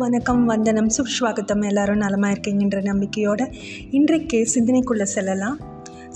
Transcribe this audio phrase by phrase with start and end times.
[0.00, 0.88] வணக்கம் வந்தனம்.
[0.88, 1.66] சுஸ்வாகத்தம்.
[1.66, 3.52] எல்லாரும் நலமாக இருக்கீங்கன்ற நம்பிக்கையோட
[3.90, 5.58] இன்றைக்கு சிந்தனைக்குள்ளே செல்லலாம்.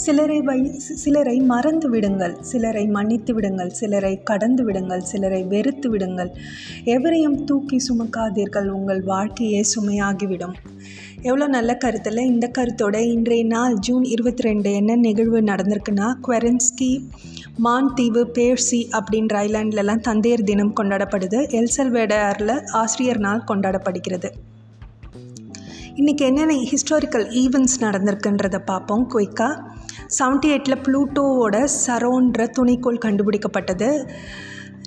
[0.03, 2.37] சிலரை வை சிலரை மறந்து விடுங்கள்.
[2.41, 3.71] சிலரை மன்னித்து விடுங்கள்.
[3.71, 5.01] சிலரை கடந்து விடுங்கள்.
[5.01, 6.31] சிலரை வெறுத்து விடுங்கள்.
[6.85, 8.69] எவரையும் தூக்கி சுமக்காதீர்கள்.
[8.69, 10.55] உங்கள் வாழ்க்கையே சுமையாகிவிடும்.
[11.23, 17.09] எவ்வளோ நல்ல கருத்தில் இந்த கருத்தோட இன்றைய நாள் ஜூன் இருபத்தி ரெண்டு என்ன நிகழ்வு நடந்திருக்குன்னா குவரன்ஸ்கி
[17.57, 21.41] மான் தீவு பேர்சி அப்படின்ற ஐலாண்ட்லலாம் தந்தையர் தினம் கொண்டாடப்படுது.
[21.59, 24.31] எல்சல்வேடாரில் ஆசிரியர் நாள் கொண்டாடப்படுகிறது.
[26.01, 29.59] இன்றைக்கி என்னென்ன ஹிஸ்டாரிக்கல் ஈவெண்ட்ஸ் நடந்திருக்குன்றதை பார்ப்போம் குயிக்காக
[30.17, 33.89] செவன்ட்டி எயிட்டில் ப்ளூட்டோவோட சரோன்ற துணைக்கோள் கண்டுபிடிக்கப்பட்டது.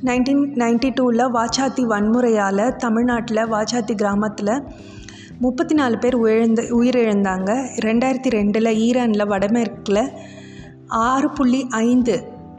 [0.08, 4.54] நைன்டீன் நைன்டி டூவில் வாச்சாத்தி வன்முறையால் தமிழ்நாட்டில் வாச்சாத்தி கிராமத்தில்
[5.40, 7.52] முப்பத்தி நாலு பேர் உயிழ்ந்து உயிரிழந்தாங்க.
[7.88, 10.04] ரெண்டாயிரத்தி ரெண்டில் ஈரானில் வடமேற்கில்
[10.88, 12.18] ஆறு புள்ளி ஐந்து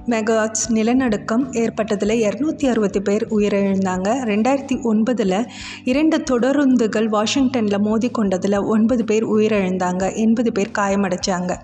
[0.09, 4.09] மெகாட்ஸ் நிலநடுக்கம் ஏற்பட்டதில் இரநூத்தி அறுபத்தி பேர் உயிரிழந்தாங்க.
[4.31, 5.47] ரெண்டாயிரத்தி ஒன்பதில்
[5.85, 10.15] இரண்டு தொடருந்துகள் வாஷிங்டனில் மோதி கொண்டதில் ஒன்பது பேர் உயிரிழந்தாங்க.
[10.15, 11.55] எண்பது பேர் காயமடைச்சாங்க.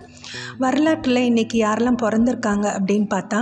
[0.59, 3.41] வரலாற்றில் இன்றைக்கி யாரெல்லாம் பிறந்திருக்காங்க அப்படின்னு பார்த்தா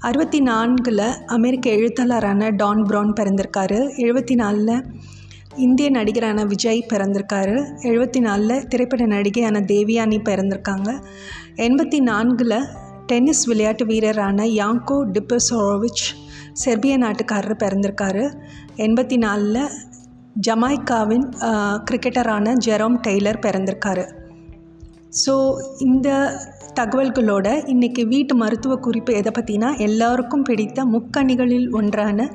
[0.00, 3.78] அறுபத்தி நான்கில் அமெரிக்க எழுத்தாளரான டான் ப்ரௌன் பிறந்திருக்காரு.
[3.96, 4.82] எழுபத்தி நாலில்
[5.56, 7.54] இந்திய நடிகரான விஜய் பிறந்திருக்காரு.
[7.82, 10.90] எழுபத்தி நாலில் திரைப்பட நடிகையான தேவியானி பிறந்திருக்காங்க.
[11.56, 12.58] எண்பத்தி நான்கில்
[13.06, 16.04] டென்னிஸ் விளையாட்டு வீரரான யாங்கோ டிப்பசோரோவிச்
[16.52, 18.24] செர்பிய நாட்டுக்காரர் பிறந்திருக்காரு.
[18.76, 19.72] எண்பத்தி நாலில்
[20.46, 21.26] ஜமாய்க்காவின்
[21.88, 24.04] கிரிக்கெட்டரான ஜெரோம் டெய்லர் பிறந்திருக்காரு.
[25.24, 25.34] ஸோ
[25.78, 26.08] இந்த
[26.78, 32.26] தகவல்களோட இன்றைக்கி வீட்டு மருத்துவ குறிப்பு எதை பற்றினா எல்லாருக்கும் பிடித்த முக்கணிகளில் ஒன்றான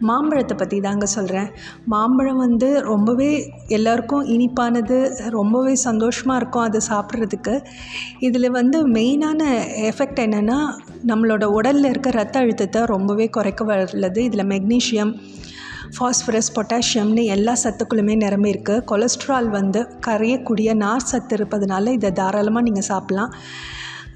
[0.00, 1.50] மாம்பழத்தை பற்றி தாங்க சொல்கிறேன்
[1.84, 3.28] மாம்பழம் வந்து ரொம்பவே
[3.68, 7.54] எல்லாருக்கும் இனிப்பானது ரொம்பவே சந்தோஷமாக இருக்கும் அதை சாப்பிட்றதுக்கு.
[8.18, 9.42] இதில் வந்து மெயினான
[9.90, 10.58] எஃபெக்ட் என்னென்னா
[11.06, 14.22] நம்மளோட உடலில் இருக்க ரத்த அழுத்தத்தை ரொம்பவே குறைக்க வல்லது.
[14.24, 15.12] இதில் மெக்னீஷியம்
[15.96, 22.88] ஃபாஸ்பரஸ் பொட்டாசியம்னு எல்லா சத்துக்களுமே நிரம்பி இருக்குது கொலஸ்ட்ரால் வந்து கரையக்கூடிய நார் சத்து இருப்பதுனால இதை தாராளமாக நீங்கள்
[22.88, 23.32] சாப்பிட்லாம்.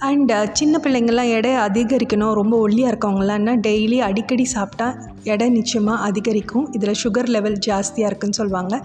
[0.05, 4.87] அண்ட் uh, சின்ன பிள்ளைங்கள்லாம் எடை அதிகரிக்கணும் ரொம்ப ஒல்லியாக இருக்கவங்களாம்னா டெய்லி அடிக்கடி சாப்பிட்டா
[5.23, 6.67] எடை நிச்சயமாக அதிகரிக்கும்.
[6.73, 8.83] இதில் சுகர் லெவல் ஜாஸ்தியாக இருக்குன்னு சொல்லுவாங்க.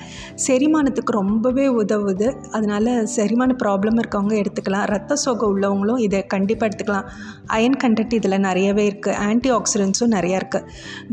[0.48, 2.36] செரிமானத்துக்கு ரொம்பவே உதவுது.
[2.52, 4.86] அதனால் செரிமான ப்ராப்ளம் இருக்கவங்க எடுத்துக்கலாம்.
[4.86, 7.10] ரத்த சோகை உள்ளவங்களும் இதை கண்டிப்பாக எடுத்துக்கலாம்.
[7.48, 10.68] அயன் கண்டென்ட் இதில் நிறையவே இருக்குது ஆன்டி ஆக்சிடென்ட்ஸும் நிறையா இருக்குது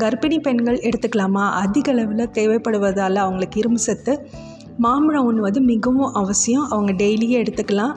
[0.04, 1.46] கர்ப்பிணி பெண்கள் எடுத்துக்கலாமா?
[1.64, 4.14] அதிக அளவில் தேவைப்படுவதால் அவங்களுக்கு இரும்பு சத்து.
[4.78, 6.68] மாம்பழம் உண்ணுவது மிகவும் அவசியம்.
[6.68, 7.94] அவங்க டெய்லியே எடுத்துக்கலாம்.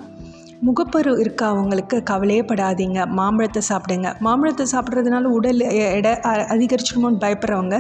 [0.68, 2.04] முகப்பரு இருக்க அவங்களுக்கு?
[2.04, 3.00] கவலையே படாதீங்க.
[3.20, 4.10] மாம்பழத்தை சாப்பிடுங்க.
[4.20, 5.62] மாம்பழத்தை சாப்பிட்றதுனால உடல்
[5.98, 6.12] எடை
[6.56, 7.78] அதிகரிச்சிடுமோன்னு பயப்படுறவங்க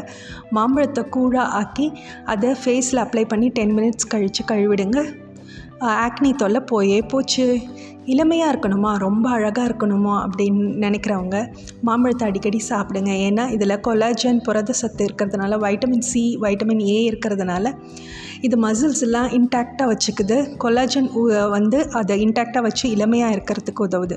[0.50, 1.88] மாம்பழத்தை கூழாக ஆக்கி
[2.25, 5.00] அதை ஃபேஸில் அப்ளை பண்ணி டென் மினிட்ஸ் கழித்து கழுவிடுங்க.
[6.06, 7.45] ஆக்னி தொல்லை போயே போச்சு.
[8.06, 8.91] இளமையாக இருக்கணுமா?
[8.97, 10.13] ரொம்ப அழகாக இருக்கணுமா?
[10.25, 11.38] அப்படின்னு நினைக்கிறவங்க
[11.81, 13.12] மாம்பழத்தை அடிக்கடி சாப்பிடுங்க.
[13.28, 17.73] ஏன்னா இதில் கொலாஜன் புரத சத்து இருக்கிறதுனால வைட்டமின் சி வைட்டமின் ஏ இருக்கிறதுனால
[18.41, 20.38] இது மசில்ஸ் எல்லாம் இன்டாக்டாக வச்சுக்குது.
[20.63, 21.09] கொலாஜன்
[21.50, 24.16] வந்து அதை இன்டாக்டாக வச்சு இளமையாக இருக்கிறதுக்கு உதவுது.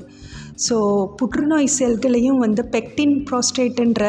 [0.67, 0.77] ஸோ
[1.15, 4.03] புற்றுநோய் செல்களையும் வந்து பெக்டின் ப்ரோஸ்டேட்டுன்ற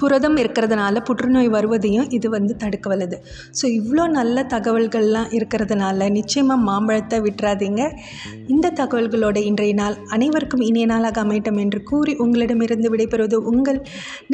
[0.00, 3.16] புரதம் இருக்கிறதுனால புற்றுநோய் வருவதையும் இது வந்து தடுக்க வல்லது
[3.58, 7.82] ஸோ இவ்வளோ நல்ல தகவல்கள்லாம் இருக்கிறதுனால நிச்சயமாக மாம்பழத்தை விட்டுறாதீங்க.
[8.54, 13.80] இந்த தகவல்களோட இன்றைய நாள் அனைவருக்கும் இனிய நாளாக அமையட்டும் என்று கூறி உங்களிடமிருந்து விடைபெறுவது உங்கள்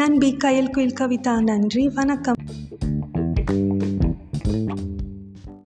[0.03, 1.37] நன்பி கயல் குயில் கவிதா.
[1.51, 2.41] நன்றி வணக்கம்.